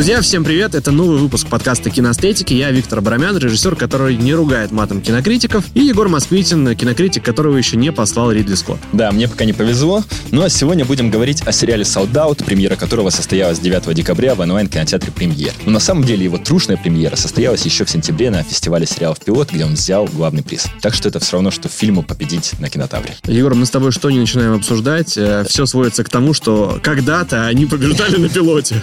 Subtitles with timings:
[0.00, 0.74] Друзья, всем привет!
[0.74, 2.54] Это новый выпуск подкаста «Киностетики».
[2.54, 7.76] Я Виктор Барамян, режиссер, который не ругает матом кинокритиков, и Егор Москвитин, кинокритик, которого еще
[7.76, 8.78] не послал Ридли Скотт.
[8.94, 13.10] Да, мне пока не повезло, но сегодня будем говорить о сериале «Sold Out», премьера которого
[13.10, 15.52] состоялась 9 декабря в онлайн-кинотеатре «Премьер».
[15.66, 19.52] Но на самом деле его трушная премьера состоялась еще в сентябре на фестивале сериалов «Пилот»,
[19.52, 20.64] где он взял главный приз.
[20.80, 23.16] Так что это все равно, что фильму победить на кинотавре.
[23.24, 25.18] Егор, мы с тобой что не начинаем обсуждать?
[25.18, 28.80] Э, Все сводится к тому, что когда-то они побеждали на пилоте.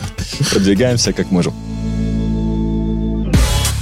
[0.51, 1.53] Продвигаемся как можем.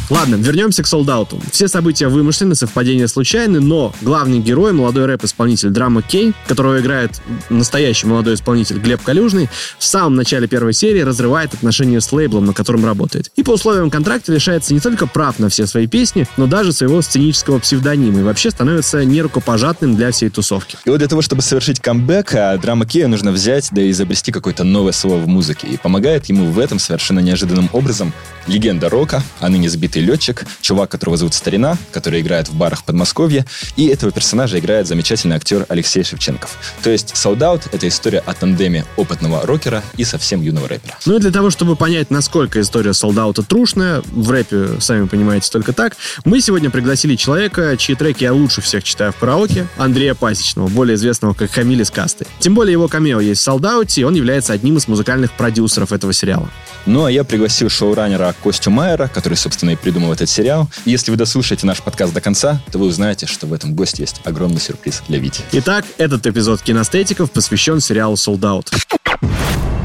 [0.10, 1.42] Ладно, вернемся к солдату.
[1.52, 8.06] Все события вымышлены, совпадения случайны, но главный герой, молодой рэп-исполнитель Драма Кей, которого играет настоящий
[8.06, 12.86] молодой исполнитель Глеб Калюжный, в самом начале первой серии разрывает отношения с лейблом, на котором
[12.86, 13.32] работает.
[13.36, 17.02] И по условиям контракта лишается не только прав на все свои песни, но даже своего
[17.02, 20.78] сценического псевдонима и вообще становится нерукопожатным для всей тусовки.
[20.86, 24.32] И вот для того, чтобы совершить камбэк, а драма Кея нужно взять, да и изобрести
[24.32, 25.68] какое-то новое слово в музыке.
[25.68, 28.14] И помогает ему в этом совершенно неожиданным образом
[28.48, 33.46] легенда рока, а ныне сбитый летчик, чувак, которого зовут Старина, который играет в барах Подмосковья,
[33.76, 36.58] и этого персонажа играет замечательный актер Алексей Шевченков.
[36.84, 40.98] То есть Sold Out— это история о тандеме опытного рокера и совсем юного рэпера.
[41.06, 45.74] Ну и для того, чтобы понять, насколько история солдата трушная, в рэпе, сами понимаете, только
[45.74, 50.68] так, мы сегодня пригласили человека, чьи треки я лучше всех читаю в караоке, Андрея Пасечного,
[50.68, 52.26] более известного как Хамиль из касты.
[52.40, 56.14] Тем более его камео есть в солдауте, и он является одним из музыкальных продюсеров этого
[56.14, 56.50] сериала.
[56.86, 60.68] Ну а я пригласил шоураннера Костю Майера, который, собственно, и придумал этот сериал.
[60.86, 64.20] Если вы дослушаете наш подкаст до конца, то вы узнаете, что в этом госте есть
[64.24, 65.44] огромный сюрприз для Вити.
[65.52, 68.74] Итак, этот эпизод кинестетиков посвящен сериалу Sold Out.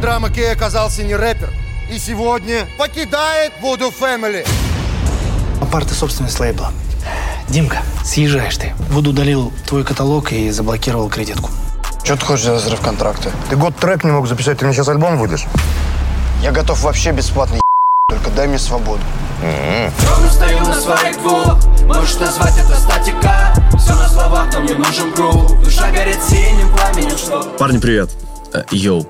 [0.00, 1.52] Драма Кей оказался не рэпер.
[1.92, 4.48] И сегодня покидает Voodoo Family.
[5.60, 6.72] Апарты собственность лейбла.
[7.50, 8.72] Димка, съезжаешь ты.
[8.88, 11.50] Вуд удалил твой каталог и заблокировал кредитку.
[12.02, 13.30] Что ты хочешь за разрыв контракта?
[13.50, 15.44] Ты год трек не мог записать, ты мне сейчас альбом выдашь?
[16.42, 17.60] Я готов вообще бесплатно
[18.08, 19.02] только дай мне свободу.
[19.41, 23.54] Ровно стою на своих двух Можешь назвать это статика.
[23.78, 27.42] Все на словах, но мне нужен грув Душа горит синим пламенем, что?
[27.59, 28.10] Парни, привет.
[28.53, 29.06] Э, Йоу.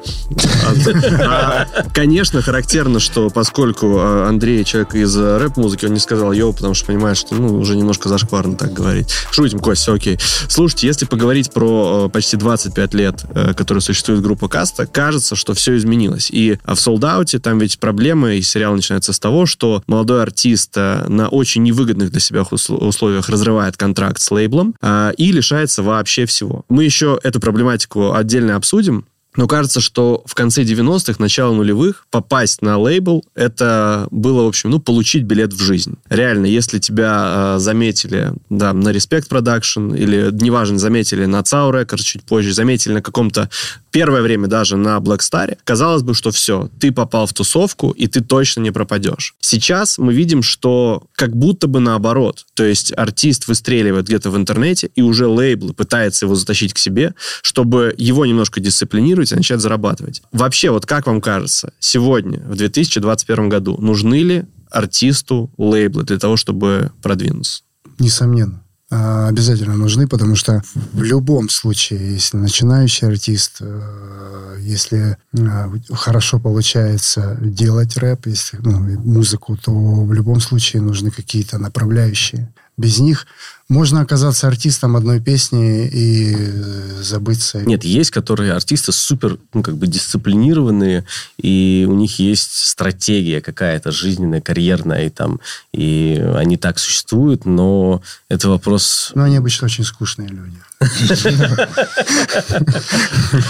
[1.20, 6.52] А, Конечно, характерно, что поскольку а, Андрей человек из а, рэп-музыки, он не сказал йоу,
[6.52, 9.10] потому что понимает, что ну, уже немножко зашкварно так говорить.
[9.30, 10.18] Шутим, Кость, все окей.
[10.48, 15.54] Слушайте, если поговорить про э, почти 25 лет, э, которые существует группа Каста, кажется, что
[15.54, 16.30] все изменилось.
[16.30, 20.72] И а, в солдауте там ведь проблемы, и сериал начинается с того, что молодой артист
[20.76, 24.74] э, на очень невыгодных для себя усл- условиях разрывает контракт с лейблом
[25.16, 26.64] и лишается вообще всего.
[26.68, 29.04] Мы еще эту проблематику отдельно обсудим,
[29.36, 34.70] но кажется, что в конце 90-х, начало нулевых попасть на лейбл, это было, в общем,
[34.70, 35.96] ну, получить билет в жизнь.
[36.08, 42.02] Реально, если тебя э, заметили да, на Respect Production, или, неважно, заметили на Цау Records
[42.02, 43.48] чуть позже, заметили на каком-то
[43.90, 48.06] первое время даже на Black Star, казалось бы, что все, ты попал в тусовку, и
[48.06, 49.34] ты точно не пропадешь.
[49.40, 52.46] Сейчас мы видим, что как будто бы наоборот.
[52.54, 57.14] То есть артист выстреливает где-то в интернете, и уже лейбл пытается его затащить к себе,
[57.42, 60.22] чтобы его немножко дисциплинировать и начать зарабатывать.
[60.32, 66.36] Вообще, вот как вам кажется, сегодня, в 2021 году, нужны ли артисту лейблы для того,
[66.36, 67.62] чтобы продвинуться?
[67.98, 68.62] Несомненно.
[68.90, 76.40] А, Обязательно нужны, потому что в любом случае, если начинающий артист, э, если э, хорошо
[76.40, 82.52] получается делать рэп, если ну, музыку, то в любом случае нужны какие-то направляющие.
[82.80, 83.26] Без них
[83.68, 87.58] можно оказаться артистом одной песни и э, забыться.
[87.60, 91.04] Нет, есть, которые артисты супер, ну, как бы дисциплинированные,
[91.36, 95.40] и у них есть стратегия какая-то жизненная, карьерная, и там,
[95.74, 99.12] и они так существуют, но это вопрос...
[99.14, 100.56] Но они обычно очень скучные люди.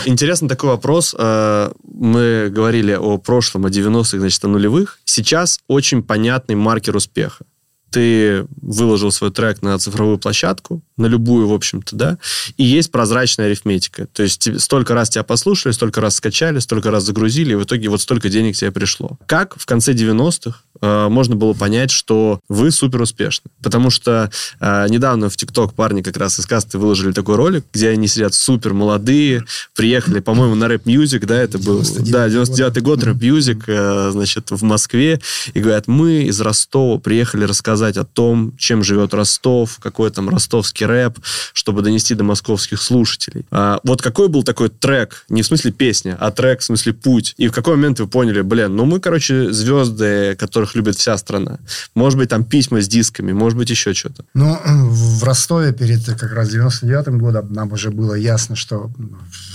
[0.07, 1.15] Интересный такой вопрос.
[1.17, 4.99] Э, Мы говорили о прошлом, о 90-х, значит, о нулевых.
[5.05, 7.45] Сейчас очень понятный маркер успеха.
[7.91, 12.19] Ты выложил свой трек на цифровую площадку, на любую, в общем-то, да,
[12.57, 14.07] и есть прозрачная арифметика.
[14.07, 17.65] То есть тебе- столько раз тебя послушали, столько раз скачали, столько раз загрузили, и в
[17.65, 19.19] итоге вот столько денег тебе пришло.
[19.27, 23.51] Как в конце 90-х э, можно было понять, что вы супер успешны?
[23.63, 24.31] Потому что
[24.61, 28.35] э, недавно в ТикТок парни как раз из касты выложили такой ролик, где они сидят
[28.35, 29.45] супер молодые,
[29.75, 34.11] приехали, по-моему, на Rap Music, да, это был, 99-й да, 99 год Rap Music, э,
[34.13, 35.21] значит, в Москве,
[35.55, 40.87] и говорят, мы из Ростова приехали рассказать о том, чем живет Ростов, какой там ростовский
[40.87, 41.19] рэп,
[41.53, 43.45] чтобы донести до московских слушателей.
[43.51, 47.35] А, вот какой был такой трек, не в смысле песня, а трек в смысле путь,
[47.37, 51.59] и в какой момент вы поняли, блин, ну мы, короче, звезды, которых любит вся страна.
[51.95, 54.25] Может быть, там письма с дисками, может быть, еще что-то.
[54.35, 58.91] Ну, в Ростове перед как раз 99-м годом нам уже было ясно, что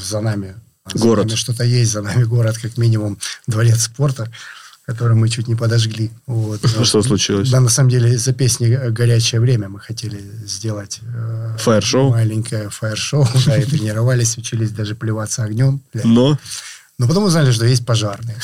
[0.03, 0.55] за нами
[0.93, 1.25] за Город.
[1.25, 3.17] нами что-то есть, за нами город, как минимум,
[3.47, 4.31] дворец спорта.
[4.85, 6.11] который мы чуть не подожгли.
[6.27, 6.61] Вот.
[6.77, 7.49] Ну, что случилось?
[7.49, 12.11] Да, на самом деле, из-за песни «Горячее время» мы хотели сделать э, Фаер-шоу?
[12.11, 13.27] маленькое фаер-шоу.
[13.47, 15.81] Да, и тренировались, учились даже плеваться огнем.
[16.03, 16.37] Но
[16.97, 18.37] Но потом узнали, что есть пожарные.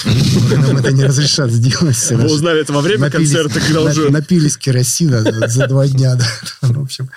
[0.51, 2.11] Нам это не разрешат сделать.
[2.11, 4.09] Вы наши узнали это во время концерта, когда уже...
[4.09, 6.17] Напились керосина за- два дня.
[6.61, 7.09] Ну, В общем.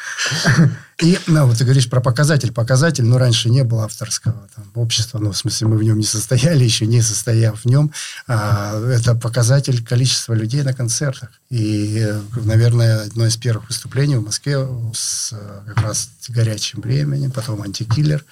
[1.04, 2.50] И, ну, вот ты говоришь про показатель.
[2.50, 5.18] Показатель, ну, раньше не было авторского там, общества.
[5.18, 7.92] Ну, в смысле, мы в нем не состояли, еще не состояв в нем.
[8.26, 11.28] А, это показатель количества людей на концертах.
[11.50, 15.34] И, наверное, одно из первых выступлений в Москве с
[15.66, 18.24] как раз горячим временем, потом антикиллер.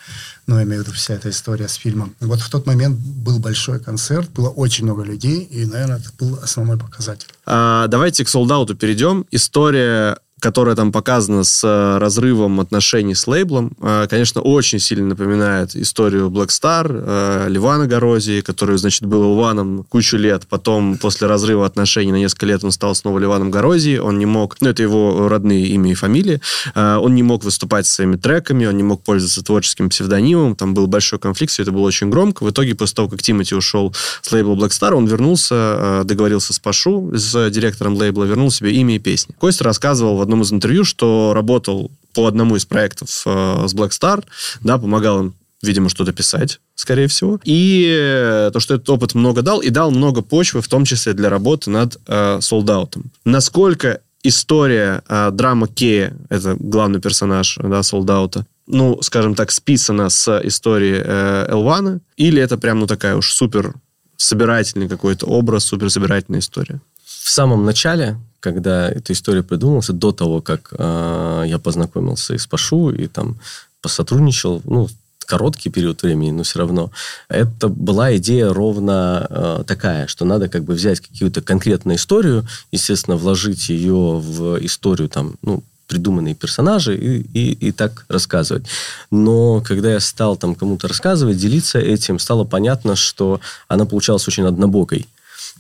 [0.47, 2.15] Ну, я имею в виду вся эта история с фильмом.
[2.21, 6.39] Вот в тот момент был большой концерт, было очень много людей, и, наверное, это был
[6.43, 7.29] основной показатель.
[7.45, 9.27] А, давайте к солдауту перейдем.
[9.31, 15.77] История которая там показана с э, разрывом отношений с лейблом, э, конечно, очень сильно напоминает
[15.77, 21.65] историю Black Star, э, Ливана Горозии, который, значит, был Иваном кучу лет, потом после разрыва
[21.65, 25.29] отношений на несколько лет он стал снова Ливаном Горозии, он не мог, ну, это его
[25.29, 26.41] родные имя и фамилия,
[26.75, 30.89] он не мог выступать со своими треками, он не мог пользоваться творческим псевдонимом, там был
[30.89, 32.43] большой конфликт, все это было очень громко.
[32.43, 36.59] В итоге, после того, как Тимати ушел с лейбла Black Star, он вернулся, договорился с
[36.59, 39.37] Пашу, с директором лейбла, вернул себе имя и песни.
[39.39, 43.91] Костя рассказывал в одном из интервью, что работал по одному из проектов э, с Black
[43.91, 44.25] Star,
[44.61, 47.39] да, помогал им видимо, что-то писать, скорее всего.
[47.45, 51.13] И э, то, что этот опыт много дал, и дал много почвы, в том числе
[51.13, 53.13] для работы над э, солдаутом.
[53.25, 60.41] Насколько история э, драма Кея, это главный персонаж да, солдаута, ну, скажем так, списана с
[60.45, 63.75] истории э, Элвана, или это прям, ну, такая уж супер
[64.17, 66.81] собирательный какой-то образ, супер собирательная история?
[67.21, 72.47] В самом начале, когда эта история придумалась, до того, как э, я познакомился и с
[72.47, 73.39] Пашу, и там
[73.81, 74.89] посотрудничал, ну,
[75.27, 76.91] короткий период времени, но все равно.
[77.29, 83.17] Это была идея ровно э, такая, что надо как бы взять какую-то конкретную историю, естественно,
[83.17, 88.65] вложить ее в историю там, ну, придуманные персонажи и, и, и так рассказывать.
[89.11, 94.45] Но когда я стал там кому-то рассказывать, делиться этим, стало понятно, что она получалась очень
[94.45, 95.07] однобокой.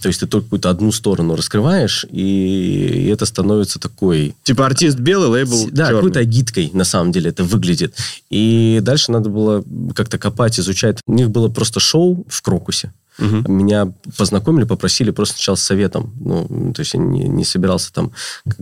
[0.00, 4.34] То есть ты только какую-то одну сторону раскрываешь, и это становится такой...
[4.42, 5.98] Типа артист белый, лейбл Да, черный.
[5.98, 7.94] какой-то агиткой, на самом деле, это выглядит.
[8.30, 10.98] И дальше надо было как-то копать, изучать.
[11.06, 12.92] У них было просто шоу в Крокусе.
[13.18, 13.44] Мгм.
[13.48, 16.14] Меня познакомили, попросили просто сначала с советом.
[16.20, 18.12] Ну, то есть я не, не собирался там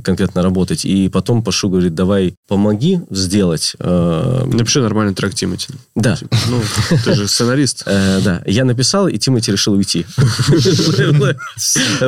[0.03, 0.85] конкретно работать.
[0.85, 3.75] И потом Пашу говорит, давай помоги сделать.
[3.79, 5.69] э, Напиши нормальный трек Тимати.
[5.95, 6.19] да.
[6.49, 6.61] Ну,
[7.05, 7.83] ты же сценарист.
[7.87, 10.07] Э, да, я написал, и Тимати решил уйти.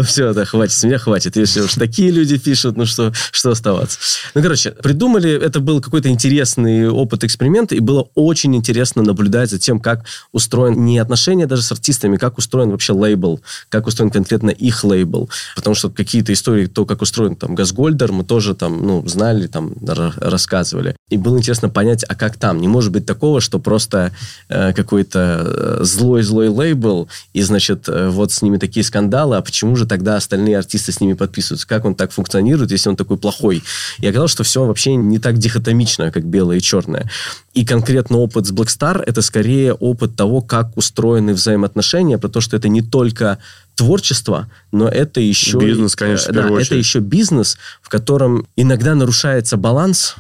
[0.05, 1.37] Все, да, хватит, с меня хватит.
[1.37, 3.99] Если уж такие люди пишут, ну что, что оставаться.
[4.35, 9.59] Ну, короче, придумали, это был какой-то интересный опыт эксперимента, и было очень интересно наблюдать за
[9.59, 14.51] тем, как устроен не отношения даже с артистами, как устроен вообще лейбл, как устроен конкретно
[14.51, 15.31] их лейбл.
[15.55, 19.73] Потому что какие-то истории, то, как устроен там Газгольдер, мы тоже там, ну, знали, там,
[19.73, 20.97] ра- рассказывали.
[21.09, 22.61] И было интересно понять, а как там?
[22.61, 24.13] Не может быть такого, что просто
[24.49, 29.77] э, какой-то э, злой-злой лейбл, и, значит, э, вот с ними такие скандалы, а почему
[29.77, 31.67] же тогда остальные артисты с ними подписываются?
[31.67, 33.63] Как он так функционирует, если он такой плохой?
[33.99, 37.11] И оказалось, что все вообще не так дихотомично, как белое и черное.
[37.55, 42.57] И конкретно опыт с Black это скорее опыт того, как устроены взаимоотношения, про то, что
[42.57, 43.39] это не только
[43.75, 45.59] творчество, но это еще...
[45.59, 46.85] Бизнес, конечно, э, да, первую это очередь.
[46.87, 50.15] еще бизнес, в котором иногда нарушается баланс,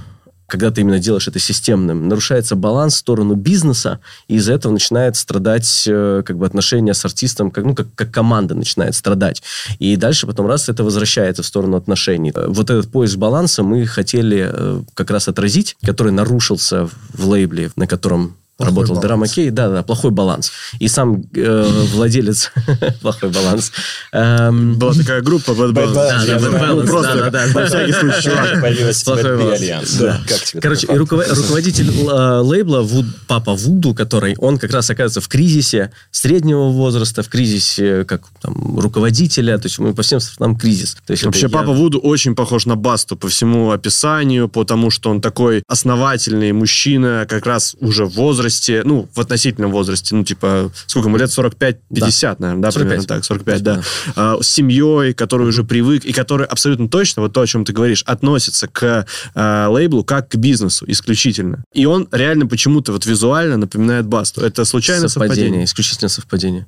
[0.49, 5.16] когда ты именно делаешь это системным, нарушается баланс в сторону бизнеса, и из-за этого начинает
[5.16, 9.42] страдать э, как бы отношения с артистом, как, ну, как, как команда начинает страдать.
[9.78, 12.32] И дальше потом раз это возвращается в сторону отношений.
[12.35, 14.52] Э, Вот этот поиск баланса мы хотели
[14.94, 19.06] как раз отразить, который нарушился в лейбле, на котором Плохой работал баланс.
[19.06, 20.52] Драма Кей, да, да, плохой баланс.
[20.78, 22.52] И сам э, владелец
[23.00, 23.73] плохой баланс.
[24.12, 25.94] Эм, Была такая группа Bad Balance.
[25.94, 27.61] Да, да, Bad Balance, Просто да, да, да.
[27.61, 28.61] на всякий случай, чувак.
[28.61, 35.23] Появилась тебе Короче, и руководитель э, лейбла Вуд, папа Вуду, который он как раз оказывается
[35.23, 40.56] в кризисе среднего возраста, в кризисе как там руководителя, то есть мы по всем сторонам
[40.56, 40.99] кризис.
[41.06, 45.23] То есть Вообще, папа Вуду очень похож на Басту по всему описанию, потому что он
[45.23, 48.41] такой основательный мужчина, как раз уже в возрасте,
[48.84, 51.30] ну, в относительном возрасте, ну, типа, сколько ему лет?
[51.30, 52.72] 45-50, наверное, да, 45.
[52.75, 53.82] примерно так, 45, да.
[54.16, 57.72] А, с семьей, который уже привык, и который абсолютно точно, вот то, о чем ты
[57.72, 61.64] говоришь, относится к а, лейблу как к бизнесу исключительно.
[61.72, 64.40] И он реально почему-то вот визуально напоминает Басту.
[64.42, 65.37] Это случайно совпадение?
[65.37, 66.66] совпадение, исключительно совпадение.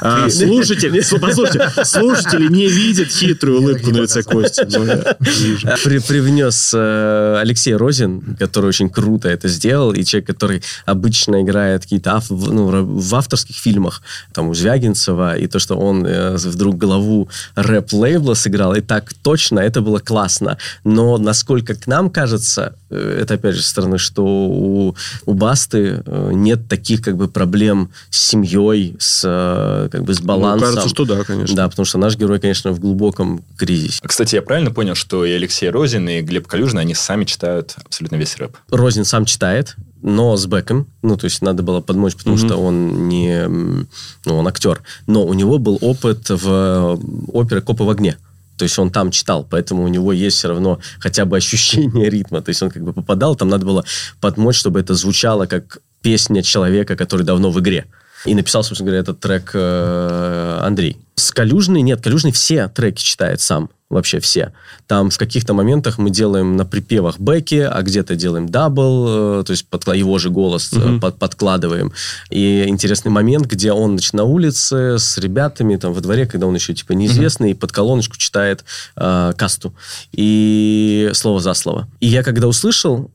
[0.00, 4.64] А, слушатель, слу- послушайте, слушатели не видят хитрую улыбку на лице Кости.
[6.00, 10.62] привнес э, Алексей Розин, который очень круто это сделал, и человек, который
[11.04, 15.76] обычно играет какие-то ав- в- ну, в авторских фильмах, там, у Звягинцева, и то, что
[15.76, 20.56] он э, вдруг главу рэп-лейбла сыграл, и так точно, это было классно.
[20.84, 24.96] Но насколько к нам кажется, э, это опять же со стороны, что у,
[25.26, 30.20] у Басты э, нет таких как бы проблем с семьей, с э, как бы с
[30.20, 30.68] Ну, балансом.
[30.68, 31.54] кажется, что да, конечно.
[31.54, 34.00] Да, потому что наш герой, конечно, в глубоком кризисе.
[34.06, 38.16] Кстати, я правильно понял, что и Алексей Розин, и Глеб Калюжный, они сами читают абсолютно
[38.16, 38.56] весь рэп?
[38.70, 40.86] Розин сам читает, но с бэком.
[41.02, 42.46] Ну, то есть надо было подмочь, потому Мгм.
[42.46, 43.48] что он не...
[43.48, 44.82] Ну, он актер.
[45.06, 46.96] Но у него был опыт в э,
[47.32, 48.18] опере «Копы в огне».
[48.58, 52.42] То есть он там читал, поэтому у него есть все равно хотя бы ощущение ритма.
[52.42, 53.84] То есть он как бы попадал, там надо было
[54.20, 57.86] подмочь, чтобы это звучало как песня человека, который давно в игре.
[58.24, 60.96] И написал, собственно говоря, этот трек э, Андрей.
[61.16, 64.52] С Калюжной нет, Калюжный все треки читает сам, вообще все.
[64.88, 69.50] Там в каких-то моментах мы делаем на припевах бэки, а где-то делаем double, э, то
[69.52, 71.00] есть подкла- его же голос Мгм.
[71.00, 71.92] под- подкладываем.
[72.30, 76.54] И интересный момент, где он значит, на улице с ребятами, там во дворе, когда он
[76.54, 78.64] еще типа неизвестный, и под колоночку читает
[78.96, 79.72] э, касту.
[80.12, 81.86] И слово за слово.
[82.00, 83.10] И я когда услышал,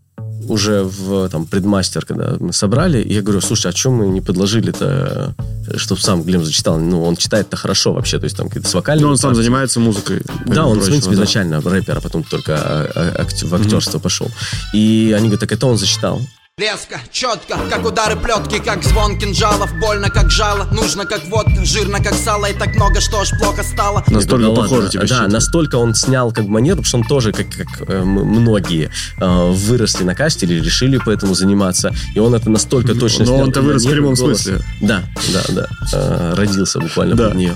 [0.49, 5.35] уже в там, предмастер, когда мы собрали, я говорю, слушай, а чем мы не подложили-то,
[5.77, 6.79] чтобы сам Глеб зачитал?
[6.79, 9.05] Ну, он читает-то хорошо вообще, то есть там какие-то с вокальными...
[9.05, 10.21] Но он сам занимается музыкой.
[10.45, 11.21] Да, он, в прочего, принципе, да.
[11.21, 14.29] изначально рэпер, а потом только а, а, в актерство пошел.
[14.73, 16.21] И они говорят, так это он зачитал.
[16.59, 22.03] Резко, четко, как удары плетки, как звон кинжалов Больно, как жало, нужно, как водка Жирно,
[22.03, 24.89] как сало, и так много, что аж плохо стало Настолько «Да похоже ладно».
[24.89, 25.31] тебе Да, считать.
[25.31, 28.89] настолько он снял как бы манеру, потому что он тоже, как, как э, многие,
[29.21, 31.93] э, выросли на касте или решили поэтому заниматься.
[32.13, 33.43] И он это настолько точно Но снял.
[33.47, 34.41] он-то и вырос в прямом голос.
[34.41, 34.61] смысле.
[34.81, 35.67] Да, да, да.
[35.93, 37.27] Э, родился буквально Да.
[37.29, 37.55] под нее.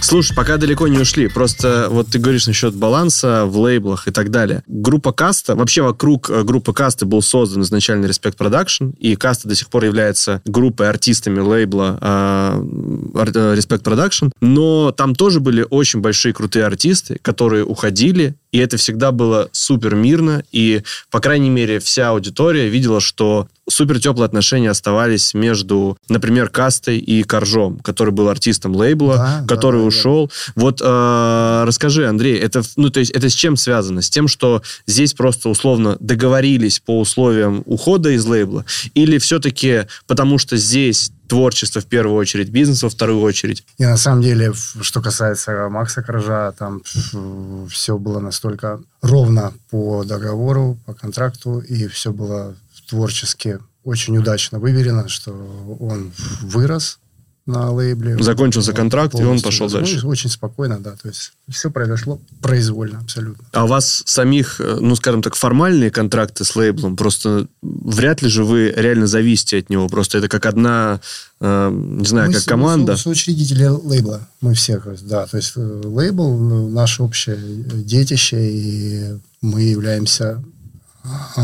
[0.00, 1.26] Слушай, пока далеко не ушли.
[1.26, 4.62] Просто вот ты говоришь насчет баланса в лейблах и так далее.
[4.68, 9.54] Группа Каста, вообще вокруг э, группы Каста был создан изначально Respect Production, и Каста до
[9.54, 16.00] сих пор является группой артистами лейбла ар- э, Respect Production, но там тоже были очень
[16.00, 21.78] большие крутые артисты, которые уходили, и это всегда было супер мирно, и, по крайней мере,
[21.78, 28.28] вся аудитория видела, что супер теплые отношения оставались между, например, Кастой и Коржом, который был
[28.28, 29.88] артистом лейбла, Да, да, который да, да.
[29.88, 30.30] ушел.
[30.54, 34.02] Вот э, расскажи, Андрей, это, ну, то есть, это с чем связано?
[34.02, 38.64] С тем, что здесь просто условно договорились по условиям ухода из лейбла?
[38.94, 43.64] Или все-таки потому, что здесь творчество в первую очередь, бизнес во вторую очередь?
[43.78, 46.82] И на самом деле, что касается Макса Коржа, там
[47.68, 52.56] все было настолько ровно по договору, по контракту, и все было
[52.88, 55.32] творчески очень удачно выверено, что
[55.80, 56.98] он вырос
[57.46, 58.20] на лейбле.
[58.22, 59.94] Закончился контракт, и он пошел закончился.
[59.94, 60.06] дальше.
[60.08, 60.96] Очень спокойно, да.
[61.00, 63.44] То есть все произошло произвольно абсолютно.
[63.52, 68.28] А у вас самих, э, ну, скажем так, формальные контракты с лейблом, просто вряд ли
[68.28, 69.86] же вы реально зависите от него.
[69.88, 71.00] Просто это как одна,
[71.40, 72.96] э, не знаю, Мы как с- команда.
[72.96, 74.26] с- соучредители лейбла.
[74.40, 75.26] Мы все, да.
[75.26, 80.42] То есть э, лейбл ну, наше общее детище, и мы являемся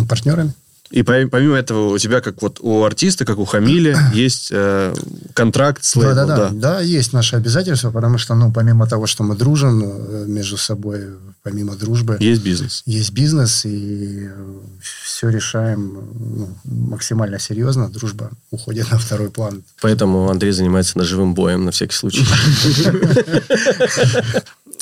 [0.09, 0.53] партнерами.
[0.93, 4.95] И по- помимо этого у тебя, как вот у артиста, как у Хамиля, есть э,
[5.35, 6.17] контракт с лейблом.
[6.17, 6.75] да, да, да, да.
[6.75, 11.01] да, есть наши обязательства, потому что, ну, помимо того, что мы дружим э, между собой,
[11.43, 12.83] помимо дружбы, Есть бизнес.
[12.87, 14.29] есть бизнес, и
[15.05, 17.89] все решаем ну, максимально серьезно.
[17.89, 19.63] Дружба уходит на второй план.
[19.81, 22.25] Поэтому Андрей занимается ножевым боем на всякий случай.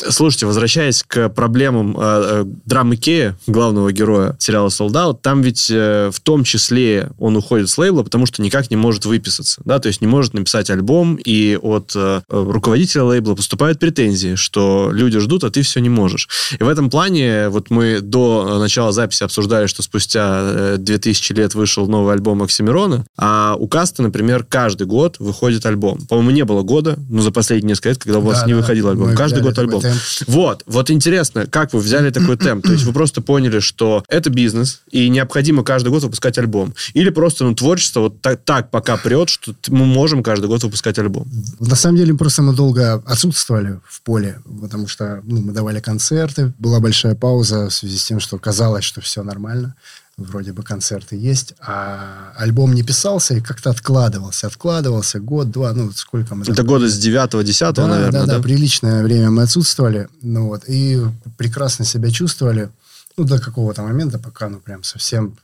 [0.08, 5.68] Слушайте, возвращаясь к проблемам э, э, драмы Кея, главного героя сериала Sold Out, там ведь
[5.70, 9.78] э, в том числе он уходит с лейбла, потому что никак не может выписаться, да,
[9.78, 15.18] то есть не может написать альбом, и от э, руководителя лейбла поступают претензии, что люди
[15.18, 16.28] ждут, а ты все не можешь.
[16.58, 21.54] И в этом плане, вот мы до начала записи обсуждали, что спустя э, 2000 лет
[21.54, 26.00] вышел новый альбом Оксимирона, а у Каста, например, каждый год выходит альбом.
[26.08, 28.58] По-моему, не было года, но за последние несколько лет, когда у вас Да, не да,
[28.58, 29.14] выходил альбом.
[29.14, 29.82] Каждый год альбом.
[29.90, 30.28] Темп.
[30.28, 32.64] Вот, вот интересно, как вы взяли такой темп?
[32.64, 36.74] То есть вы просто поняли, что это бизнес, и необходимо каждый год выпускать альбом.
[36.94, 40.98] Или просто ну, творчество вот так, так пока прет, что мы можем каждый год выпускать
[40.98, 41.28] альбом.
[41.58, 46.52] На самом деле, просто мы долго отсутствовали в поле, потому что ну, мы давали концерты,
[46.58, 49.74] была большая пауза в связи с тем, что казалось, что все нормально,
[50.24, 56.34] вроде бы концерты есть, а альбом не писался и как-то откладывался, откладывался год-два, ну, сколько
[56.34, 56.44] мы...
[56.44, 58.36] там- Это года с 9-10, да, наверное, да, да?
[58.36, 61.00] да, приличное время мы отсутствовали, ну вот, и
[61.36, 62.70] прекрасно себя чувствовали,
[63.16, 65.36] ну, до какого-то момента, пока, ну, прям совсем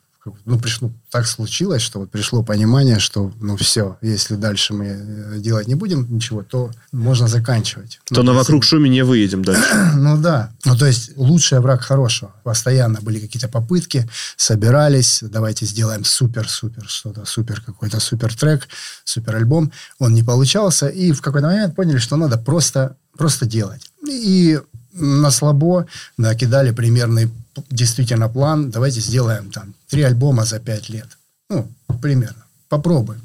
[0.44, 5.38] ну, пришло, так случилось, что вот пришло понимание, что, ну, все, если дальше мы э,
[5.38, 8.00] делать не будем ничего, то можно заканчивать.
[8.06, 9.62] То ну, на вокруг шуме не выедем дальше.
[9.96, 10.52] Ну, да.
[10.64, 12.32] Ну, то есть, лучший враг хорошего.
[12.44, 18.68] Постоянно были какие-то попытки, собирались, давайте сделаем супер-супер что-то, супер какой-то супер трек,
[19.04, 19.72] супер альбом.
[19.98, 23.90] Он не получался, и в какой-то момент поняли, что надо просто, просто делать.
[24.06, 24.60] И
[24.96, 25.86] на слабо
[26.16, 27.30] накидали примерный
[27.70, 28.70] действительно план.
[28.70, 31.08] Давайте сделаем там три альбома за пять лет.
[31.50, 31.70] Ну,
[32.02, 32.44] примерно.
[32.68, 33.22] Попробуем.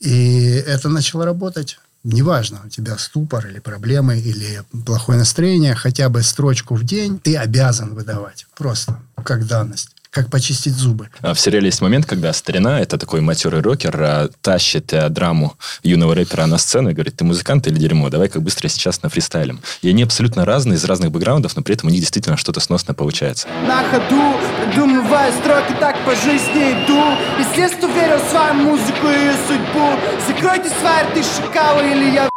[0.00, 1.78] И это начало работать.
[2.02, 7.36] Неважно, у тебя ступор или проблемы, или плохое настроение, хотя бы строчку в день ты
[7.36, 8.46] обязан выдавать.
[8.56, 11.08] Просто как данность как почистить зубы.
[11.20, 15.56] А В сериале есть момент, когда старина, это такой матерый рокер, а, тащит а, драму
[15.82, 19.60] юного рэпера на сцену и говорит, ты музыкант или дерьмо, давай-ка быстро сейчас на фристайлем.
[19.82, 22.94] И они абсолютно разные, из разных бэкграундов, но при этом у них действительно что-то сносное
[22.94, 23.46] получается.
[23.68, 29.06] На ходу, придумывая строки, так по жизни иду И с детства верил в свою музыку
[29.06, 29.90] и ее судьбу
[30.26, 32.28] Закройте сварь, ты шакалы или я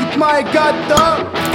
[0.00, 1.45] Ведь мои года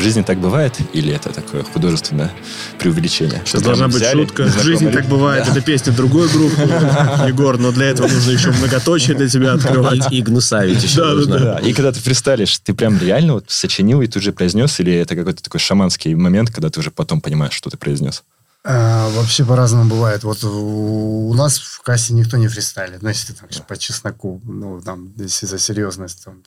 [0.00, 0.74] В жизни так бывает?
[0.94, 2.30] Или это такое художественное
[2.78, 3.42] преувеличение?
[3.44, 4.44] Сейчас должна быть Взяли шутка.
[4.44, 5.44] В жизни так бывает.
[5.44, 5.52] Да.
[5.52, 6.62] Это песня другой группы,
[7.28, 10.10] Егор, но для этого нужно еще многоточие для тебя открывать.
[10.10, 11.38] И, гнусавить еще Да, да, нужно.
[11.38, 14.94] Да, и когда ты фристайлишь, ты прям реально вот сочинил и тут же произнес, или
[14.94, 18.24] это какой-то такой шаманский момент, когда ты уже потом понимаешь, что ты произнес?
[18.64, 20.24] А, вообще по-разному бывает.
[20.24, 23.02] Вот у, нас в кассе никто не фристайлит.
[23.02, 26.42] Ну, если там по чесноку, ну, там, если за серьезность, там,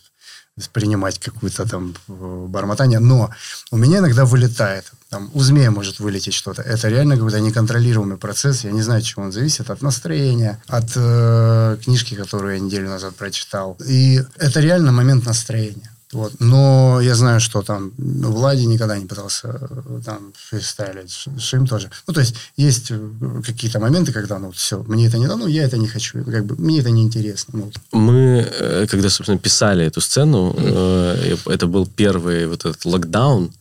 [0.72, 3.00] принимать какую-то там э, бормотание.
[3.00, 3.32] Но
[3.72, 4.92] у меня иногда вылетает.
[5.10, 6.62] Там, у змея может вылететь что-то.
[6.62, 8.64] Это реально какой-то неконтролируемый процесс.
[8.64, 9.70] Я не знаю, от чего он зависит.
[9.70, 13.78] От настроения, от э, книжки, которую я неделю назад прочитал.
[13.88, 15.93] И это реально момент настроения.
[16.14, 16.34] Вот.
[16.40, 21.90] Но я знаю, что там Влади никогда не пытался э, там фристайлить, Шим тоже.
[22.08, 23.00] Ну, то есть, есть э,
[23.46, 26.24] какие-то моменты, когда, ну, все, мне это не дано, я это не хочу.
[26.24, 27.60] Как бы, мне это не интересно.
[27.60, 33.52] Ну, Мы, э, когда, собственно, писали эту сцену, э, это был первый вот этот локдаун,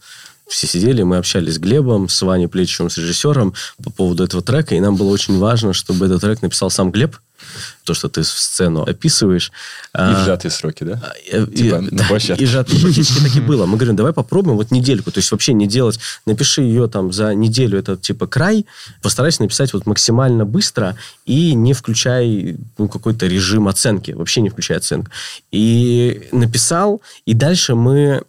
[0.48, 4.74] все сидели, мы общались с Глебом, с Ваней Плечевым, с режиссером по поводу этого трека,
[4.74, 7.16] и нам было очень важно, чтобы этот трек написал сам Глеб,
[7.84, 9.48] то, что ты сцену описываешь.
[9.48, 11.12] И А, в сжатые сроки, да?
[11.30, 12.04] Э, Типа и- да.
[12.38, 13.66] И жат- практически так и было.
[13.66, 15.10] Мы говорим, давай попробуем вот недельку.
[15.10, 15.98] То есть вообще не делать...
[16.26, 18.66] Напиши ее там за неделю, это типа край.
[19.02, 24.12] Постарайся написать вот максимально быстро и не включай ну, какой-то режим оценки.
[24.12, 25.10] Вообще не включай оценку.
[25.50, 28.22] И написал, и дальше мы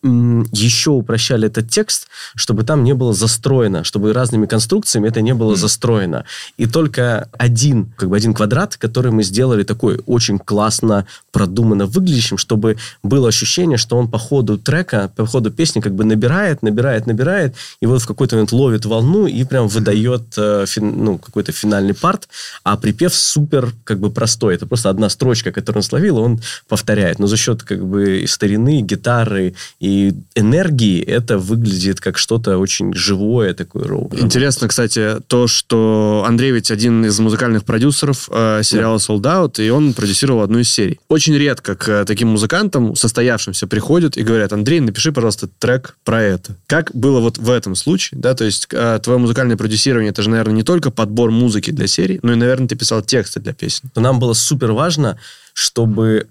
[0.52, 5.56] еще упрощали этот текст, чтобы там не было застроено, чтобы разными конструкциями это не было
[5.56, 6.26] застроено.
[6.58, 12.38] И только один, как бы один квадрат, который мы сделали такой очень классно, продуманно выглядящим,
[12.38, 17.08] чтобы было ощущение, что он по ходу трека, по ходу песни как бы набирает, набирает,
[17.08, 21.94] набирает, и вот в какой-то момент ловит волну и прям выдает э, ну, какой-то финальный
[21.94, 22.28] парт,
[22.64, 24.56] а припев супер как бы простой.
[24.56, 27.20] Это просто одна строчка, которую он словил, он повторяет.
[27.20, 33.54] Но за счет как бы старины, гитары и энергии это выглядит как что-то очень живое,
[33.54, 34.10] такое роу.
[34.14, 38.98] Интересно, кстати, то, что Андрей ведь один из музыкальных продюсеров э, сериала
[39.34, 41.00] Sold Out, и он продюсировал одну из серий.
[41.10, 46.22] Очень редко к э, таким музыкантам, состоявшимся, приходят и говорят, Андрей, напиши, пожалуйста, трек про
[46.22, 46.56] это.
[46.68, 50.30] Как было вот в этом случае, да, то есть э, твое музыкальное продюсирование, это же,
[50.30, 53.90] наверное, не только подбор музыки для серии, но и, наверное, ты писал тексты для песен.
[53.96, 55.18] Нам было супер важно,
[55.54, 56.28] чтобы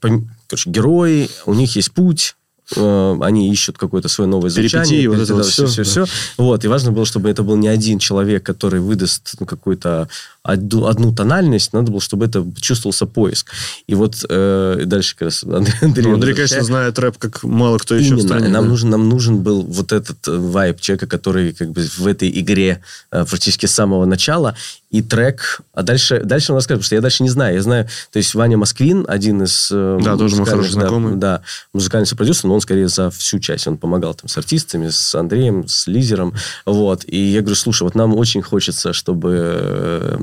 [0.48, 2.34] короче, герои, у них есть путь,
[2.76, 4.88] э, они ищут какое-то свое новое звучание.
[4.88, 6.06] Перипетии, вот это вот все, все, все.
[6.36, 10.08] Вот, и важно было, чтобы это был не один человек, который выдаст ну, какую-то
[10.42, 13.50] одну, одну тональность, надо было, чтобы это чувствовался поиск.
[13.86, 17.78] И вот э, дальше как раз Андрей, Андрей, Ну, Андрей, конечно, знает рэп, как мало
[17.78, 18.22] кто еще в Именно.
[18.22, 18.48] стране.
[18.48, 18.70] Нам, да.
[18.70, 22.82] нужен, нам нужен был вот этот э, вайб человека, который как бы в этой игре
[23.10, 24.56] э, практически с самого начала.
[24.90, 25.60] И трек...
[25.72, 27.54] А дальше, дальше он расскажет, потому что я дальше не знаю.
[27.54, 29.70] Я знаю, то есть Ваня Москвин, один из...
[29.72, 31.16] э, Да, тоже мой хороший да, знакомый.
[31.16, 33.66] Да, музыкальный продюсер, но он скорее за всю часть.
[33.66, 36.34] Он помогал там с артистами, с Андреем, с Лизером.
[36.66, 37.04] Вот.
[37.06, 40.18] И я говорю, слушай, вот нам очень хочется, чтобы э,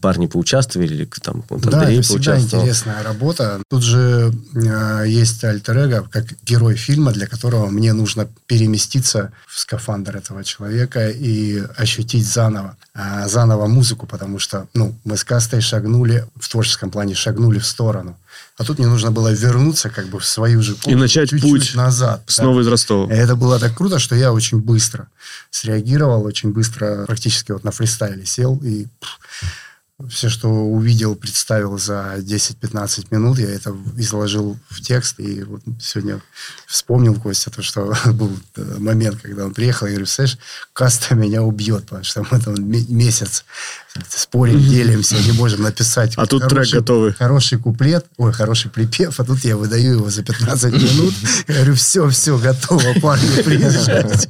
[0.00, 3.62] парни поучаствовали, или там вот Да, Андрей это всегда интересная работа.
[3.68, 5.76] Тут же э, есть альтер
[6.10, 12.76] как герой фильма, для которого мне нужно переместиться в скафандр этого человека и ощутить заново,
[12.94, 17.66] а, заново музыку, потому что ну, мы с Кастой шагнули, в творческом плане шагнули в
[17.66, 18.16] сторону.
[18.56, 21.74] А тут мне нужно было вернуться как бы в свою же И начать чуть-чуть путь
[21.74, 22.22] назад.
[22.26, 22.32] да.
[22.32, 23.12] Снова из Ростова.
[23.12, 25.08] И это было так круто, что я очень быстро
[25.50, 29.18] среагировал, очень быстро практически вот на фристайле сел и пф,
[30.10, 36.20] все, что увидел, представил за 10-15 минут, я это изложил в текст, и вот сегодня
[36.66, 40.36] вспомнил, Костя, то, что был э, момент, когда он приехал, я говорю, слышь,
[40.74, 43.46] каста меня убьет, потому что мы там месяц
[44.10, 46.12] спорим, делимся, не можем написать.
[46.16, 47.14] А тут трек готовый.
[47.14, 51.14] Хороший куплет, ой, хороший припев, а тут я выдаю его за 15 минут.
[51.48, 54.28] Я говорю, все, все, готово, парни, приезжайте.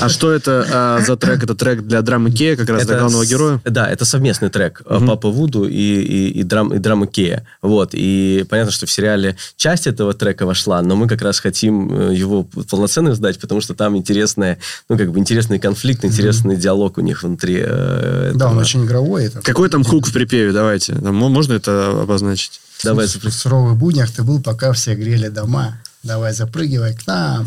[0.00, 1.42] А что это а, за трек?
[1.42, 3.60] Это трек для драмы Кея, как раз Это для главного героя?
[3.64, 7.46] Да, это совместный трек э, Папа Вуду и, и, и, драм, и драма Кея.
[7.62, 7.90] Вот.
[7.92, 12.14] И понятно, что в сериале часть этого трека вошла, но мы как раз хотим э,
[12.14, 17.00] его полноценно сдать, потому что там интересная, ну, как бы интересный конфликт, интересный диалог у
[17.00, 17.62] них внутри.
[17.64, 19.24] э, Да, он очень игровой.
[19.26, 20.52] Это Какой там хук в припеве?
[20.52, 20.94] Давайте.
[20.94, 22.60] Можно это обозначить?
[22.84, 25.78] Давай, в суровых буднях ты был, пока все грели дома.
[26.04, 27.46] Давай запрыгивай к нам.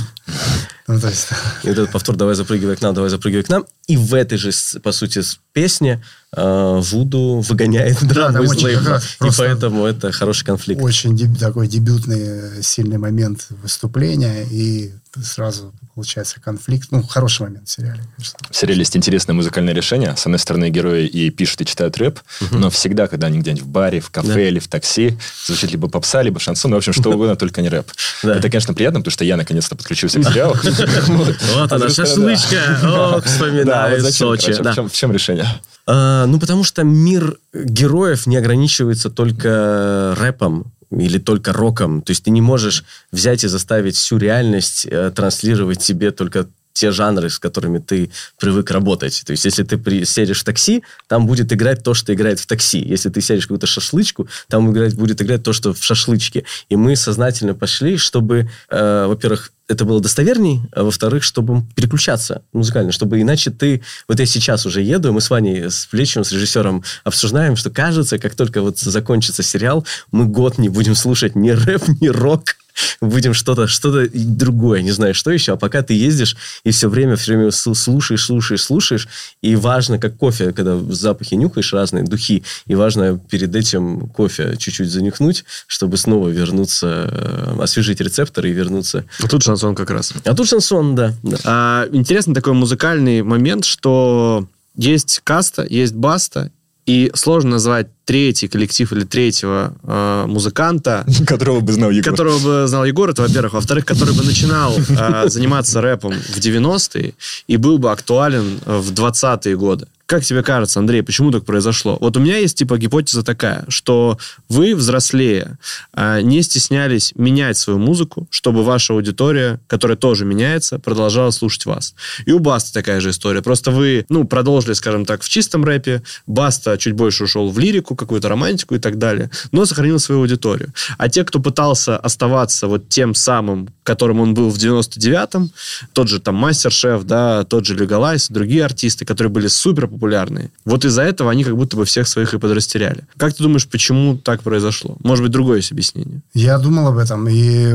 [0.92, 1.28] Ну, то есть,
[1.64, 3.66] И вот этот повтор «давай запрыгивай к нам, давай запрыгивай к нам».
[3.88, 4.52] И в этой же,
[4.84, 5.22] по сути,
[5.54, 6.04] песне
[6.36, 9.02] э, Вуду выгоняет драму там из лейбла.
[9.26, 10.82] И поэтому это хороший конфликт.
[10.82, 16.88] очень деб- такой дебютный, э, сильный момент выступления, и сразу получается конфликт.
[16.92, 18.40] Ну, хороший момент в сериале, конечно.
[18.50, 20.16] В сериале есть интересное музыкальное решение.
[20.16, 22.20] С одной стороны, герои и пишут, и читают рэп,
[22.52, 24.42] но всегда, когда они где-нибудь в баре, в кафе Да.
[24.48, 27.68] или в такси, звучит либо попса, либо шансон, ну, в общем, что угодно, только не
[27.68, 27.92] рэп.
[28.24, 28.38] Да.
[28.38, 30.56] Это, конечно, приятно, потому что я наконец-то подключился к сериалу.
[31.56, 31.72] Вот.
[31.72, 32.80] Она, шашлычка.
[33.16, 34.54] Ох, вспоминаю Сочи.
[34.54, 35.48] в чем- решение?
[35.88, 42.02] А, ну, потому что мир героев не ограничивается только рэпом или только роком.
[42.02, 46.92] То есть ты не можешь взять и заставить всю реальность э, транслировать себе только те
[46.92, 49.24] жанры, с которыми ты привык работать.
[49.26, 52.46] То есть, если ты при- сядешь в такси, там будет играть то, что играет в
[52.46, 52.80] такси.
[52.80, 56.46] Если ты сядешь в какую-то шашлычку, там играть, будет играть то, что в шашлычке.
[56.70, 62.92] И мы сознательно пошли, чтобы, э, во-первых, это было достоверней, а во-вторых, чтобы переключаться музыкально,
[62.92, 63.82] чтобы иначе ты...
[64.08, 68.18] Вот я сейчас уже еду, мы с Ваней, с Плечевым, с режиссером обсуждаем, что кажется,
[68.18, 72.56] как только вот закончится сериал, мы год не будем слушать ни рэп, ни рок,
[73.00, 75.54] будем что-то что другое, не знаю, что еще.
[75.54, 79.08] А пока ты ездишь и все время, все время слу- слушаешь, слушаешь, слушаешь,
[79.42, 84.90] и важно, как кофе, когда запахи нюхаешь разные, духи, и важно перед этим кофе чуть-чуть
[84.90, 89.06] занюхнуть, чтобы снова вернуться, э, освежить рецепторы и вернуться.
[89.24, 90.14] А Тут шансон как раз.
[90.26, 91.14] А тут шансон, да.
[91.24, 91.38] да.
[91.46, 94.46] А, интересный такой музыкальный момент, что
[94.76, 96.52] есть каста, есть баста,
[96.88, 102.12] и сложно назвать третий коллектив или третьего э, музыканта, Которого бы знал Егор.
[102.12, 103.54] которого бы знал Егор, это во-первых.
[103.54, 107.14] Во-вторых, который бы начинал э, заниматься рэпом в 90-е
[107.48, 109.88] и был бы актуален э, в 20-е годы.
[110.12, 111.98] Как тебе кажется, Андрей, почему так произошло?
[112.02, 114.18] Вот у меня есть типа гипотеза такая, что
[114.50, 115.58] вы, взрослее,
[115.94, 121.96] э, не стеснялись менять свою музыку, чтобы ваша аудитория, которая тоже меняется, продолжала слушать вас.
[122.26, 123.42] И у Баста такая же история.
[123.42, 127.96] Просто вы, ну, продолжили, скажем так, в чистом рэпе, Баста чуть больше ушел в лирику,
[127.96, 130.74] какую-то романтику и так далее, но сохранил свою аудиторию.
[130.98, 135.52] А те, кто пытался оставаться вот тем самым, которым он был в 99-м,
[135.94, 140.84] тот же там Мастер-шеф, да, тот же Легалайз, другие артисты, которые были супер популярные, вот
[140.84, 143.04] из-за этого они как будто бы всех своих и подрастеряли.
[143.18, 144.98] Как ты думаешь, почему так произошло?
[145.04, 146.22] Может быть, другое есть объяснение?
[146.34, 147.72] Я думал об этом, и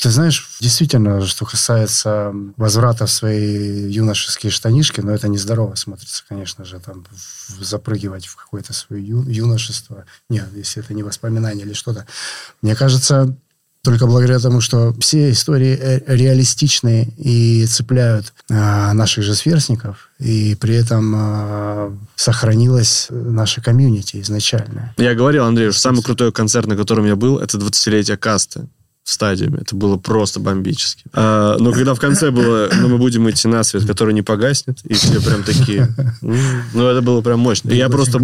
[0.00, 6.64] ты знаешь, действительно, что касается возврата в свои юношеские штанишки, но это нездорово смотрится, конечно
[6.64, 7.04] же, там
[7.60, 10.04] запрыгивать в какое-то свое ю- юношество.
[10.30, 12.06] Нет, если это не воспоминание или что-то.
[12.62, 13.34] Мне кажется,
[13.86, 20.56] только благодаря тому, что все истории э, реалистичные и цепляют а, наших же сверстников, и
[20.60, 24.92] при этом а, сохранилась наша комьюнити изначально.
[24.96, 28.66] Я говорил, Андрей, что самый крутой концерт, на котором я был, это 20-летие касты
[29.06, 29.58] в стадиуме.
[29.60, 31.04] Это было просто бомбически.
[31.12, 34.80] А, но когда в конце было, ну, мы будем идти на свет, который не погаснет,
[34.82, 35.88] и все прям такие...
[36.20, 37.70] Ну, это было прям мощно.
[37.70, 38.18] И я просто...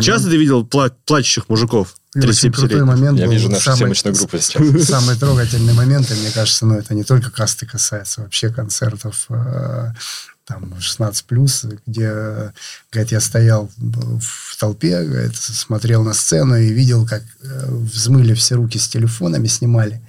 [0.00, 1.96] Часто ты видел пла- плачущих мужиков?
[2.14, 2.84] Очень крутой 35-летних?
[2.84, 4.86] момент Я был вижу нашу самый- съемочную группу сейчас.
[4.86, 9.88] Самый трогательный момент, и мне кажется, ну, это не только касты касается, вообще концертов э,
[10.48, 12.10] там 16 плюс, где,
[12.90, 18.54] говорит, я стоял в толпе, говорит, смотрел на сцену и видел, как э, взмыли все
[18.54, 20.00] руки с телефонами, снимали.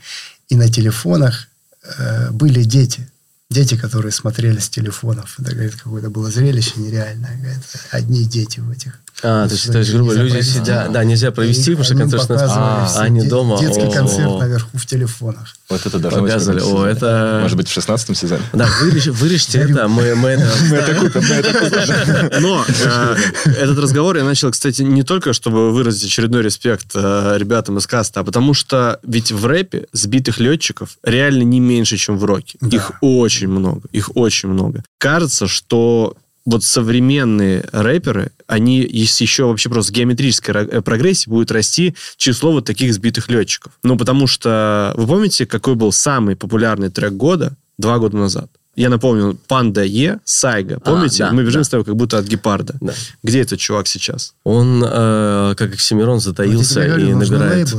[0.48, 1.50] И на телефонах
[1.84, 3.10] э, были дети.
[3.50, 5.40] Дети, которые смотрели с телефонов.
[5.40, 7.38] Это, говорит, какое-то было зрелище нереальное.
[7.38, 9.00] Говорит, одни дети в этих.
[9.24, 10.60] А, то есть, то есть, грубо люди провести.
[10.60, 10.92] сидят...
[10.92, 12.32] Да, нельзя провести, И потому что они концерт...
[12.32, 13.60] А, все они де- дома.
[13.60, 15.56] Детский О, концерт наверху в телефонах.
[15.70, 18.42] Вот это должно каком-то О, это- Может быть, в 16 сезоне?
[18.54, 20.48] Да, вырежь- вырежьте это, мы, мы это...
[22.40, 23.16] Но э,
[23.60, 28.22] этот разговор я начал, кстати, не только, чтобы выразить очередной респект э, ребятам из каста,
[28.22, 32.58] а потому что ведь в рэпе сбитых летчиков реально не меньше, чем в роке.
[32.72, 34.84] Их очень много, их очень много.
[34.98, 36.16] Кажется, что
[36.50, 42.66] вот современные рэперы, они есть еще вообще просто геометрической э, прогрессии будут расти число вот
[42.66, 43.72] таких сбитых летчиков.
[43.84, 48.50] Ну, потому что вы помните, какой был самый популярный трек года два года назад?
[48.76, 50.80] Я напомню, Панда Е, Сайга.
[50.80, 51.26] Помните?
[51.26, 51.66] да, Мы бежим да.
[51.66, 52.76] с тобой как будто от гепарда.
[52.80, 52.94] Да.
[53.24, 54.34] Где этот чувак сейчас?
[54.46, 57.68] Он, э, как Оксимирон, затаился Вот и набирает...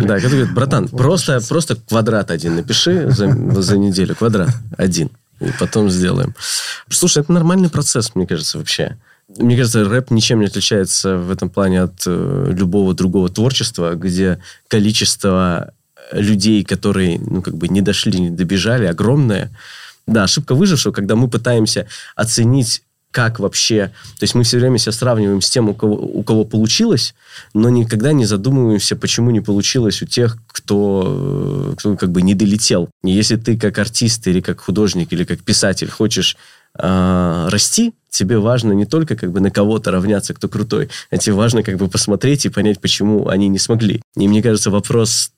[0.00, 4.14] Да, который говорит, братан, просто, просто квадрат один напиши за, за неделю.
[4.14, 5.10] Квадрат один.
[5.40, 6.34] И потом сделаем.
[6.88, 8.98] Слушай, это нормальный процесс, мне кажется, вообще.
[9.38, 14.40] Мне кажется, рэп ничем не отличается в этом плане от э, любого другого творчества, где
[14.68, 15.72] количество
[16.12, 19.50] людей, которые, ну, как бы не дошли, не добежали, огромное.
[20.06, 23.88] Да, ошибка выжившего, когда мы пытаемся оценить как вообще...
[24.18, 27.14] То есть мы все время себя сравниваем с тем, у кого, у кого получилось,
[27.54, 32.34] но никогда не задумываемся, почему не получилось у тех, кто, э, кто как бы не
[32.34, 32.88] долетел.
[33.02, 36.36] И если ты как артист или как художник или как писатель хочешь
[36.78, 41.34] э, расти, тебе важно не только как бы на кого-то равняться, кто крутой, а тебе
[41.34, 44.02] важно как бы посмотреть и понять, почему они не смогли.
[44.16, 45.32] И мне кажется, вопрос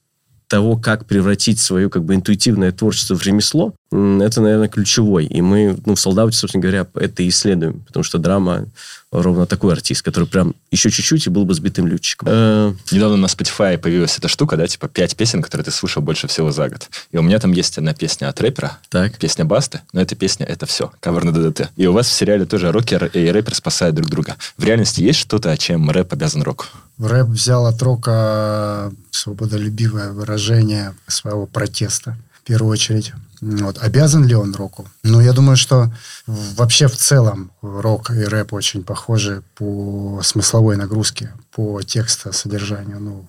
[0.52, 5.24] того, как превратить свое как бы интуитивное творчество в ремесло, это, наверное, ключевой.
[5.24, 7.80] И мы, ну, в «Солдауте», собственно говоря, это и исследуем.
[7.86, 8.66] Потому что драма
[9.10, 12.28] ровно такой артист, который прям еще чуть-чуть и был бы сбитым летчиком.
[12.30, 16.26] Э, Недавно на Spotify появилась эта штука, да, типа пять песен, которые ты слушал больше
[16.28, 16.88] всего за год.
[17.12, 19.18] И у меня там есть одна песня от рэпера, Так.
[19.18, 21.70] песня Басты, но эта песня это все, кавер на ДДТ.
[21.76, 24.36] И у вас в сериале тоже рокер и рэпер спасают друг друга.
[24.56, 26.66] В реальности есть что-то, чем рэп обязан року?
[27.02, 33.12] Рэп взял от рока свободолюбивое выражение своего протеста, в первую очередь.
[33.40, 33.78] Вот.
[33.82, 34.88] Обязан ли он року?
[35.02, 35.92] Ну, я думаю, что
[36.26, 43.00] вообще в целом рок и рэп очень похожи по смысловой нагрузке, по текстосодержанию.
[43.00, 43.28] Ну,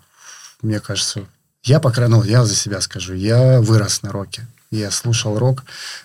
[0.62, 1.22] мне кажется,
[1.64, 4.46] я, по ну, я за себя скажу, я вырос на роке.
[4.70, 5.64] Я слушал рок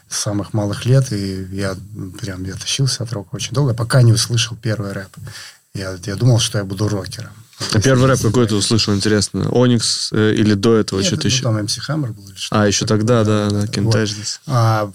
[0.09, 1.77] с самых малых лет, и я
[2.21, 5.11] прям я тащился от рока очень долго, пока не услышал первый рэп.
[5.75, 7.33] Я, я думал, что я буду рокером.
[7.73, 9.49] А первый рэп какой ты услышал, интересно?
[9.51, 11.43] Оникс э, или до этого что-то ну, еще?
[11.43, 14.41] Там MC Hammer был или что А, еще тогда, да, да, Кентаж Вот.
[14.47, 14.91] А,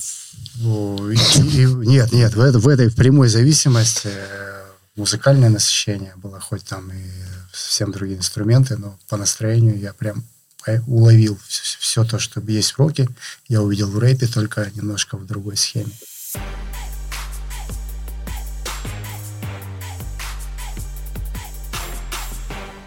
[0.56, 1.16] в- и-
[1.62, 4.64] и- нет, нет, в, это- в этой прямой зависимости э,
[4.96, 7.04] музыкальное насыщение было, хоть там и
[7.54, 10.24] совсем другие инструменты, но по настроению я прям
[10.64, 13.10] по- уловил все, то, что есть в роке,
[13.50, 15.92] я увидел в рэпе, только немножко в другой схеме.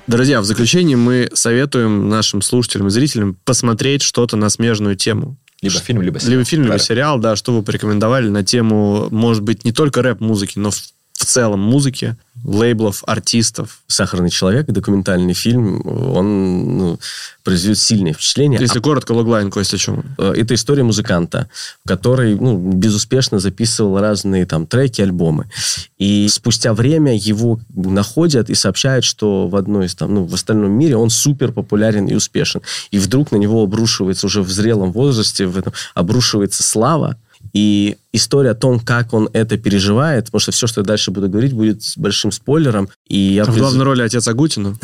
[0.07, 5.37] Друзья, в заключении мы советуем нашим слушателям и зрителям посмотреть что-то на смежную тему.
[5.63, 6.33] Либо фильм, либо сериал.
[6.33, 10.59] Либо фильм, либо сериал, да, что вы порекомендовали на тему, может быть, не только рэп-музыки,
[10.59, 10.79] но в
[11.27, 13.81] целом музыки, лейблов, артистов.
[13.87, 16.99] «Сахарный человек», документальный фильм, он ну,
[17.43, 18.61] произведет сильное впечатление.
[18.61, 20.05] Если коротко, логлайн, Костя, о чем?
[20.19, 21.49] Э, это история музыканта,
[21.87, 25.47] который ну, безуспешно записывал разные там треки, альбомы.
[25.99, 30.73] И спустя время его находят и сообщают, что в одной из там, ну, в остальном
[30.73, 32.63] мире он супер популярен и успешен.
[32.91, 37.17] И вдруг на него обрушивается уже в зрелом возрасте, в этом, обрушивается слава,
[37.57, 41.31] и история о том, как он это переживает, потому что все, что я дальше буду
[41.31, 42.91] говорить, будет с большим спойлером.
[43.09, 44.77] И я В приз- главной роли отец Агутина.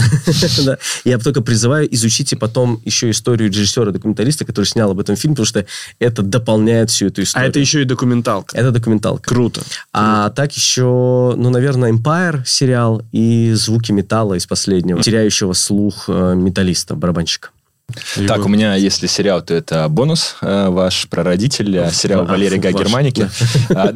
[1.05, 5.67] Я только призываю, изучите потом еще историю режиссера-документалиста, который снял об этом фильм, потому что
[5.99, 7.51] это дополняет всю эту А историю.
[7.51, 8.57] это еще и документалка.
[8.57, 9.29] Это документалка.
[9.29, 9.61] Круто.
[9.93, 16.35] А так еще, ну, наверное, Empire сериал и звуки металла из последнего, теряющего слух э,
[16.35, 17.51] металлиста, барабанщика.
[18.15, 22.25] Так, Его- у меня, если сериал, то это бонус э, ваш про родителя, сериал А,
[22.25, 22.73] Валерия Гай.
[22.73, 23.29] Германики.
[23.71, 23.93] А.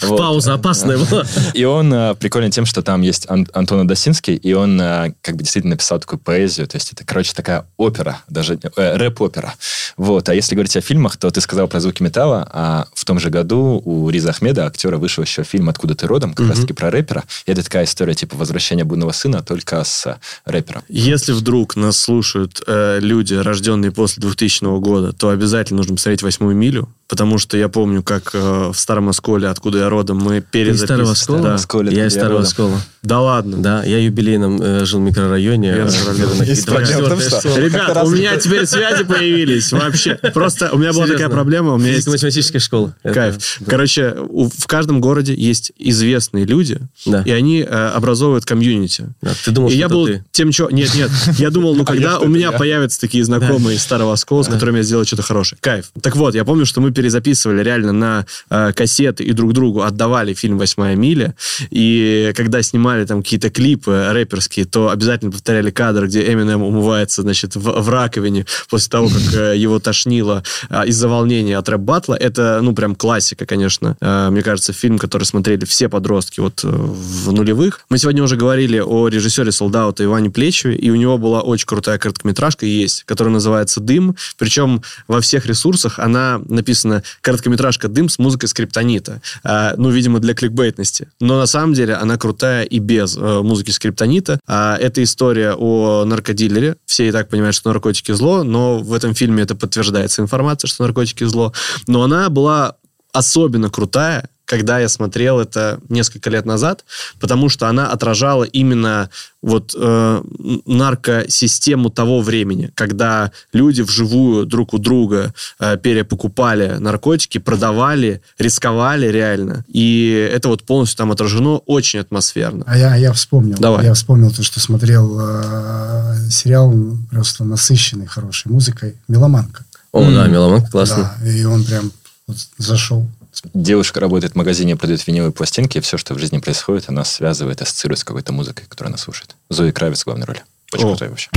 [0.00, 1.24] Пауза опасная была.
[1.54, 5.36] И он э, приколен тем, что там есть Ан- Антон Адасинский, и он э, как
[5.36, 6.66] бы действительно написал такую поэзию.
[6.66, 9.54] То есть это, короче, такая опера, даже э, рэп-опера.
[9.96, 10.28] Вот.
[10.28, 13.30] А если говорить о фильмах, то ты сказал про звуки металла, а в том же
[13.30, 17.24] году у Риза Ахмеда, актера, вышел еще фильм «Откуда ты родом», как раз-таки про рэпера.
[17.46, 20.82] И это такая история типа возвращения блудного сына, только с э, рэпером.
[20.88, 26.56] Если вдруг нас слушают э, люди, рожденные после 2000 года, то обязательно нужно посмотреть «Восьмую
[26.56, 30.62] милю», потому что я помню, как э, в Старом Осколе, откуда я родом, мы Ты
[30.62, 30.80] из.
[30.80, 31.42] Старого Оскола?
[31.42, 31.54] Да.
[31.56, 32.44] Осколе, Я из Старого родом.
[32.46, 32.80] Оскола.
[33.02, 33.58] Да ладно.
[33.58, 35.68] Да, я юбилейном э, жил в микрорайоне.
[35.68, 37.58] Я э, за где-то на И с какие-то понятным, 24-е что- число.
[37.58, 40.14] Ребят, у меня теперь связи появились вообще.
[40.32, 42.96] Просто у меня была такая проблема, у меня есть Физико-математическая школа.
[43.02, 43.58] Кайф.
[43.66, 49.08] Короче, в каждом городе есть известные люди, и они э, образовывают комьюнити.
[49.44, 50.70] Ты думал, что я был тем, что...
[50.70, 51.10] Нет, нет.
[51.36, 54.78] Я думал, ну, когда что у меня появятся такие знакомые из Старого Оскола, с которыми
[54.78, 55.58] я сделаю что-то хорошее.
[55.60, 55.90] Кайф.
[56.00, 60.34] Так вот, я помню, что мы перезаписывали реально на э, кассеты и друг другу отдавали
[60.34, 61.34] фильм «Восьмая миля».
[61.70, 67.56] И когда снимали там какие-то клипы рэперские, то обязательно повторяли кадр, где Эминем умывается, значит,
[67.56, 72.14] в, в раковине после того, как э, его тошнило э, из-за волнения от рэп-батла.
[72.14, 73.96] Это, ну, прям классика, конечно.
[74.00, 77.80] Э, мне кажется, фильм, который смотрели все подростки вот э, в нулевых.
[77.90, 81.98] Мы сегодня уже говорили о режиссере «Солдаута» Иване Плечеве, и у него была очень крутая
[81.98, 84.14] короткометражка есть, которая называется «Дым».
[84.38, 89.22] Причем во всех ресурсах она написана короткометражка «Дым» с музыкой скриптонита.
[89.44, 91.08] А, ну, видимо, для кликбейтности.
[91.20, 94.40] Но на самом деле она крутая и без э, музыки скриптонита.
[94.46, 96.76] А, это история о наркодилере.
[96.86, 100.82] Все и так понимают, что наркотики зло, но в этом фильме это подтверждается информация, что
[100.82, 101.52] наркотики зло.
[101.86, 102.76] Но она была
[103.12, 106.84] особенно крутая, когда я смотрел это несколько лет назад,
[107.18, 109.08] потому что она отражала именно
[109.40, 110.22] вот э,
[110.66, 119.64] наркосистему того времени, когда люди вживую друг у друга э, перепокупали наркотики, продавали, рисковали реально.
[119.68, 122.64] И это вот полностью там отражено очень атмосферно.
[122.66, 123.56] А я, я вспомнил.
[123.58, 123.86] Давай.
[123.86, 126.74] Я вспомнил то, что смотрел э, сериал
[127.10, 129.64] просто насыщенный хорошей музыкой «Меломанка».
[129.92, 131.16] О, да, Меломанка классно.
[131.18, 131.90] Да, и он прям
[132.26, 133.08] вот зашел.
[133.54, 137.62] Девушка работает в магазине, продает виниловые пластинки, и все, что в жизни происходит, она связывает,
[137.62, 139.36] ассоциирует с какой-то музыкой, которую она слушает.
[139.48, 140.42] Зои Кравец в главной роли.
[140.72, 140.88] Очень О.
[140.88, 141.30] крутой вообще.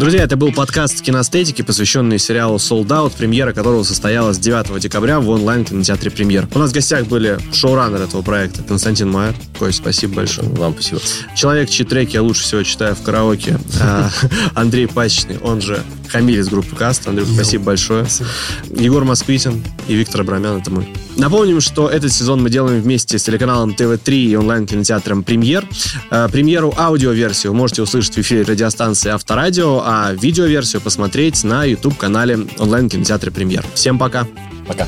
[0.00, 5.28] Друзья, это был подкаст кинестетики, посвященный сериалу Sold Out, премьера которого состоялась 9 декабря в
[5.28, 6.48] онлайн-кинотеатре «Премьер».
[6.54, 9.34] У нас в гостях были шоураннер этого проекта Константин Майер.
[9.58, 10.48] Кость, спасибо большое.
[10.48, 11.02] Вам спасибо.
[11.36, 14.10] Человек, чьи треки я лучше всего читаю в караоке, а,
[14.54, 17.06] Андрей Пасечный, он же Хамиль из группы Каст.
[17.06, 18.06] Андрей, спасибо большое.
[18.74, 20.86] Егор Москвитин и Виктор Абрамян, это мы.
[21.20, 25.68] Напомним, что этот сезон мы делаем вместе с телеканалом ТВ3 и онлайн-кинотеатром «Премьер».
[26.10, 33.30] Э, Премьеру аудиоверсию можете услышать в эфире радиостанции «Авторадио», а видеоверсию посмотреть на YouTube-канале онлайн-кинотеатра
[33.30, 33.66] «Премьер».
[33.74, 34.26] Всем пока!
[34.66, 34.86] Пока.